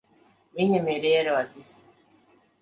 [0.59, 1.71] Viņam ir ierocis.